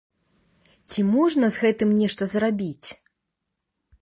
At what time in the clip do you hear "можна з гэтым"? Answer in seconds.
1.15-1.93